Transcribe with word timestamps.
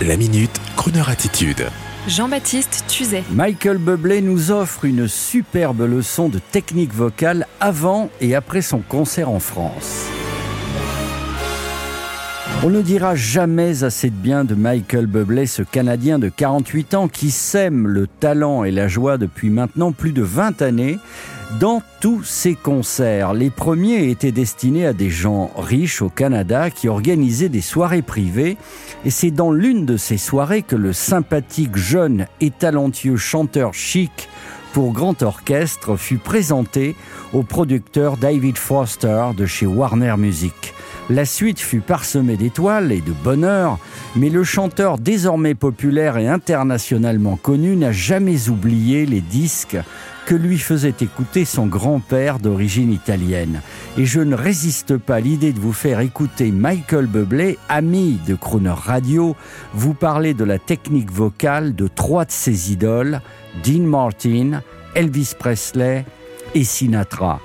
La 0.00 0.16
minute, 0.16 0.50
Kroneur 0.74 1.08
attitude. 1.10 1.68
Jean-Baptiste 2.08 2.84
Tuzet. 2.88 3.22
Michael 3.30 3.78
Bublé 3.78 4.20
nous 4.20 4.50
offre 4.50 4.84
une 4.84 5.06
superbe 5.06 5.82
leçon 5.82 6.28
de 6.28 6.40
technique 6.40 6.92
vocale 6.92 7.46
avant 7.60 8.10
et 8.20 8.34
après 8.34 8.62
son 8.62 8.80
concert 8.80 9.30
en 9.30 9.38
France. 9.38 10.08
On 12.64 12.70
ne 12.70 12.80
dira 12.80 13.16
jamais 13.16 13.82
assez 13.82 14.08
de 14.08 14.14
bien 14.14 14.44
de 14.44 14.54
Michael 14.54 15.06
Bublé, 15.06 15.46
ce 15.46 15.62
Canadien 15.62 16.20
de 16.20 16.28
48 16.28 16.94
ans 16.94 17.08
qui 17.08 17.32
sème 17.32 17.88
le 17.88 18.06
talent 18.06 18.62
et 18.62 18.70
la 18.70 18.86
joie 18.86 19.18
depuis 19.18 19.50
maintenant 19.50 19.90
plus 19.90 20.12
de 20.12 20.22
20 20.22 20.62
années 20.62 21.00
dans 21.58 21.82
tous 22.00 22.22
ses 22.22 22.54
concerts. 22.54 23.34
Les 23.34 23.50
premiers 23.50 24.08
étaient 24.10 24.30
destinés 24.30 24.86
à 24.86 24.92
des 24.92 25.10
gens 25.10 25.50
riches 25.56 26.02
au 26.02 26.08
Canada 26.08 26.70
qui 26.70 26.86
organisaient 26.86 27.48
des 27.48 27.60
soirées 27.60 28.00
privées 28.00 28.56
et 29.04 29.10
c'est 29.10 29.32
dans 29.32 29.50
l'une 29.50 29.84
de 29.84 29.96
ces 29.96 30.16
soirées 30.16 30.62
que 30.62 30.76
le 30.76 30.92
sympathique 30.92 31.76
jeune 31.76 32.26
et 32.40 32.52
talentueux 32.52 33.16
chanteur 33.16 33.74
chic 33.74 34.28
pour 34.72 34.92
grand 34.92 35.20
orchestre 35.22 35.96
fut 35.96 36.18
présenté 36.18 36.94
au 37.32 37.42
producteur 37.42 38.16
David 38.18 38.56
Foster 38.56 39.30
de 39.36 39.46
chez 39.46 39.66
Warner 39.66 40.14
Music. 40.16 40.74
La 41.10 41.24
suite 41.24 41.58
fut 41.58 41.80
parsemée 41.80 42.36
d'étoiles 42.36 42.92
et 42.92 43.00
de 43.00 43.12
bonheur, 43.24 43.78
mais 44.14 44.30
le 44.30 44.44
chanteur 44.44 44.98
désormais 44.98 45.54
populaire 45.54 46.16
et 46.16 46.28
internationalement 46.28 47.36
connu 47.36 47.76
n'a 47.76 47.90
jamais 47.90 48.48
oublié 48.48 49.04
les 49.04 49.20
disques 49.20 49.78
que 50.26 50.34
lui 50.36 50.58
faisait 50.58 50.94
écouter 51.00 51.44
son 51.44 51.66
grand-père 51.66 52.38
d'origine 52.38 52.92
italienne. 52.92 53.60
Et 53.98 54.06
je 54.06 54.20
ne 54.20 54.36
résiste 54.36 54.96
pas 54.96 55.16
à 55.16 55.20
l'idée 55.20 55.52
de 55.52 55.58
vous 55.58 55.72
faire 55.72 55.98
écouter 55.98 56.52
Michael 56.52 57.06
Bublé, 57.06 57.58
ami 57.68 58.20
de 58.26 58.36
Crooner 58.36 58.70
Radio, 58.70 59.34
vous 59.74 59.94
parler 59.94 60.34
de 60.34 60.44
la 60.44 60.60
technique 60.60 61.10
vocale 61.10 61.74
de 61.74 61.88
trois 61.88 62.24
de 62.24 62.30
ses 62.30 62.72
idoles, 62.72 63.20
Dean 63.64 63.82
Martin, 63.82 64.62
Elvis 64.94 65.32
Presley 65.36 66.04
et 66.54 66.64
Sinatra. 66.64 67.40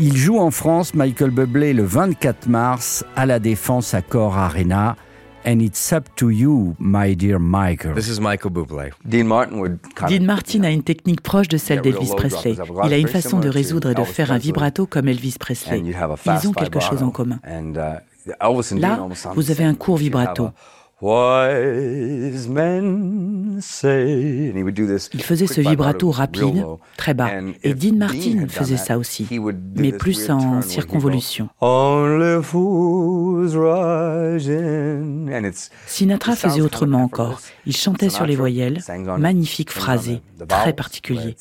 Il 0.00 0.16
joue 0.16 0.38
en 0.38 0.52
France 0.52 0.94
Michael 0.94 1.30
Bublé 1.30 1.72
le 1.72 1.82
24 1.82 2.46
mars 2.48 3.04
à 3.16 3.26
la 3.26 3.40
Défense 3.40 3.94
à 3.94 4.02
Cor 4.02 4.38
Arena. 4.38 4.94
And 5.44 5.58
it's 5.58 5.92
up 5.92 6.04
to 6.16 6.30
you, 6.30 6.76
my 6.78 7.16
dear 7.16 7.40
Michael. 7.40 7.94
This 7.94 8.08
is 8.08 8.20
Michael 8.20 8.52
Bublé. 8.52 8.90
Dean 9.04 9.24
Martin 9.24 10.62
a 10.62 10.70
une 10.70 10.82
technique 10.84 11.20
proche 11.20 11.48
de 11.48 11.56
celle 11.56 11.80
d'Elvis 11.80 12.12
Presley. 12.16 12.56
Il 12.84 12.92
a 12.92 12.98
une 12.98 13.08
façon 13.08 13.40
de 13.40 13.48
résoudre 13.48 13.90
et 13.90 13.94
de 13.94 14.04
faire 14.04 14.30
un 14.30 14.38
vibrato 14.38 14.86
comme 14.86 15.08
Elvis 15.08 15.36
Presley. 15.40 15.82
Ils 15.82 16.48
ont 16.48 16.52
quelque 16.52 16.80
chose 16.80 17.02
en 17.02 17.10
commun. 17.10 17.40
uh, 17.44 18.78
Là, 18.78 19.08
vous 19.34 19.50
avez 19.50 19.64
un 19.64 19.74
court 19.74 19.96
vibrato. 19.96 20.50
Il 25.14 25.22
faisait 25.22 25.46
ce 25.46 25.60
vibrato 25.60 26.10
rapide, 26.10 26.64
très 26.96 27.14
bas. 27.14 27.30
Et 27.62 27.74
Dean 27.74 27.96
Martin 27.96 28.48
faisait 28.48 28.76
ça 28.76 28.98
aussi, 28.98 29.28
mais 29.76 29.92
plus 29.92 30.28
en 30.28 30.60
circonvolution. 30.60 31.48
Sinatra 35.86 36.34
faisait 36.34 36.60
autrement 36.60 37.02
encore. 37.04 37.40
Il 37.64 37.76
chantait 37.76 38.10
sur 38.10 38.26
les 38.26 38.34
voyelles, 38.36 38.80
magnifique 39.18 39.70
phrasé, 39.70 40.20
très 40.48 40.72
particulier. 40.72 41.36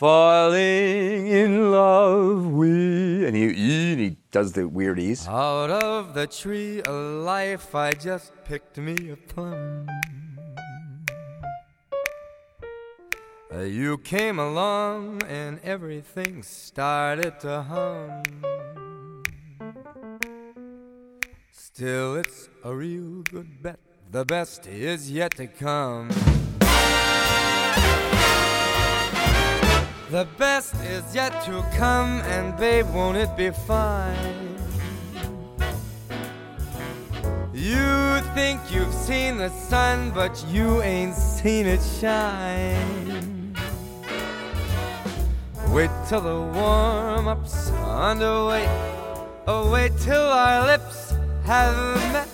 Falling 0.00 1.26
in 1.26 1.70
love 1.72 2.46
with. 2.46 3.22
And 3.26 3.36
he, 3.36 3.52
he 3.52 4.16
does 4.30 4.52
the 4.52 4.66
weird 4.66 4.98
ease. 4.98 5.28
Out 5.28 5.68
of 5.68 6.14
the 6.14 6.26
tree 6.26 6.80
of 6.80 6.94
life, 7.22 7.74
I 7.74 7.92
just 7.92 8.32
picked 8.46 8.78
me 8.78 9.10
a 9.10 9.16
plum. 9.16 9.86
You 13.52 13.98
came 13.98 14.38
along 14.38 15.22
and 15.24 15.60
everything 15.62 16.44
started 16.44 17.38
to 17.40 17.60
hum. 17.60 18.22
Still, 21.50 22.16
it's 22.16 22.48
a 22.64 22.74
real 22.74 23.20
good 23.24 23.62
bet. 23.62 23.80
The 24.10 24.24
best 24.24 24.66
is 24.66 25.10
yet 25.10 25.36
to 25.36 25.46
come. 25.46 26.08
The 30.10 30.26
best 30.38 30.74
is 30.86 31.14
yet 31.14 31.30
to 31.44 31.64
come, 31.76 32.18
and 32.22 32.56
babe, 32.56 32.92
won't 32.92 33.16
it 33.16 33.36
be 33.36 33.50
fine? 33.50 34.56
You 37.54 38.20
think 38.34 38.60
you've 38.72 38.92
seen 38.92 39.38
the 39.38 39.50
sun, 39.50 40.10
but 40.10 40.44
you 40.48 40.82
ain't 40.82 41.14
seen 41.14 41.66
it 41.66 41.80
shine. 42.00 43.54
Wait 45.68 45.90
till 46.08 46.22
the 46.22 46.40
warm 46.58 47.28
up's 47.28 47.70
underway. 47.70 48.66
Oh, 49.46 49.70
wait 49.70 49.92
till 50.00 50.20
our 50.20 50.66
lips 50.66 51.14
have 51.44 51.76
met. 52.12 52.28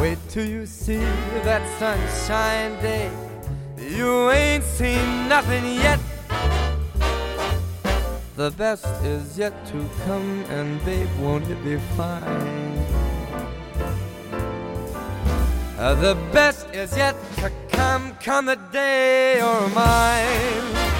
Wait 0.00 0.18
till 0.28 0.46
you 0.46 0.64
see 0.64 1.06
that 1.42 1.66
sunshine 1.80 2.80
day. 2.80 3.10
You 3.76 4.30
ain't 4.30 4.62
seen 4.62 5.28
nothing 5.28 5.64
yet. 5.74 5.98
The 8.36 8.50
best 8.50 8.84
is 9.02 9.38
yet 9.38 9.54
to 9.68 9.88
come, 10.04 10.44
and 10.50 10.84
babe, 10.84 11.08
won't 11.18 11.48
it 11.48 11.64
be 11.64 11.78
fine? 11.96 12.84
Uh, 15.78 15.94
the 15.94 16.14
best 16.32 16.68
is 16.74 16.94
yet 16.94 17.16
to 17.36 17.50
come, 17.70 18.14
come 18.16 18.44
the 18.44 18.56
day 18.70 19.40
or 19.40 19.68
mine. 19.70 20.95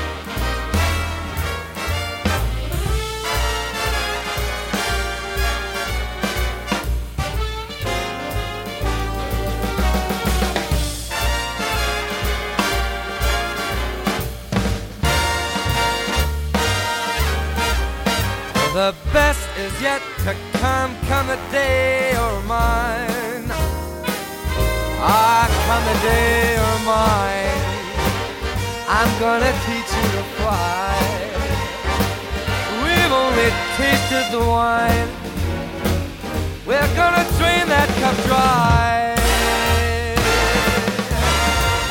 The 18.77 18.95
best 19.11 19.49
is 19.57 19.73
yet 19.81 20.03
to 20.19 20.37
come, 20.59 20.95
come 21.09 21.29
the 21.29 21.41
day 21.51 22.11
or 22.15 22.43
mine. 22.43 23.49
Ah, 25.01 25.49
come 25.65 25.85
the 25.89 25.99
day 26.05 26.61
or 26.61 26.77
mine. 26.85 27.65
I'm 28.87 29.09
gonna 29.19 29.53
teach 29.65 29.91
you 29.97 30.07
to 30.17 30.25
fly. 30.37 30.93
We've 32.85 33.15
only 33.25 33.49
tasted 33.81 34.27
the 34.31 34.45
wine. 34.45 35.09
We're 36.67 36.93
gonna 37.01 37.25
drain 37.39 37.67
that 37.73 37.89
cup 38.03 38.17
dry. 38.29 39.17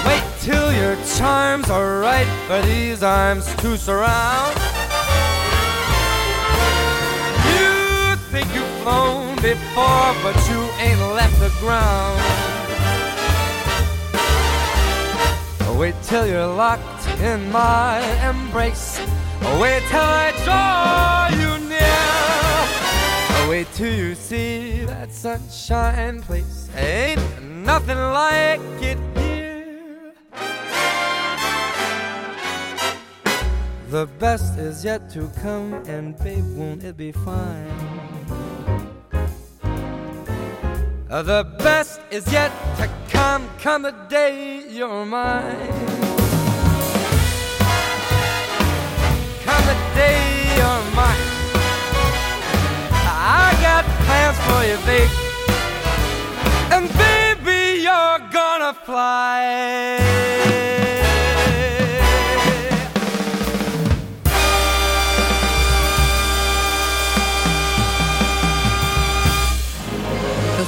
Wait 0.06 0.26
till 0.42 0.72
your 0.72 0.96
charms 1.18 1.68
are 1.72 2.00
right 2.00 2.30
for 2.46 2.62
these 2.62 3.02
arms 3.02 3.52
to 3.56 3.76
surround. 3.76 4.85
Before, 9.54 10.10
but 10.24 10.36
you 10.50 10.60
ain't 10.80 11.00
left 11.14 11.38
the 11.40 11.52
ground. 11.60 12.20
Wait 15.78 15.94
till 16.02 16.26
you're 16.26 16.48
locked 16.48 17.08
in 17.20 17.52
my 17.52 18.00
embrace. 18.28 19.00
Wait 19.62 19.84
till 19.92 20.10
I 20.24 20.32
draw 20.46 21.28
you 21.40 21.52
near. 21.70 23.50
Wait 23.50 23.68
till 23.74 23.94
you 23.94 24.16
see 24.16 24.84
that 24.86 25.12
sunshine 25.12 26.24
place. 26.24 26.68
Ain't 26.76 27.22
nothing 27.44 28.00
like 28.00 28.62
it 28.82 28.98
here. 29.16 30.14
The 33.90 34.08
best 34.18 34.58
is 34.58 34.84
yet 34.84 35.08
to 35.12 35.30
come, 35.44 35.74
and 35.86 36.18
babe, 36.18 36.48
won't 36.58 36.84
it 36.84 36.98
be 36.98 37.12
fine? 37.12 37.95
Uh, 41.16 41.22
the 41.22 41.46
best 41.60 42.02
is 42.12 42.30
yet 42.30 42.52
to 42.76 42.90
come, 43.08 43.50
come 43.60 43.84
the 43.84 43.96
day 44.10 44.62
you're 44.70 45.06
mine. 45.06 45.70
Come 49.46 49.64
the 49.72 49.78
day 49.96 50.20
you're 50.58 50.84
mine. 50.92 51.26
I 52.92 53.56
got 53.62 53.86
plans 54.04 54.38
for 54.46 54.62
you, 54.68 54.78
babe. 54.86 55.10
And 56.74 56.86
baby, 56.98 57.82
you're 57.82 58.20
gonna 58.34 58.74
fly. 58.74 60.45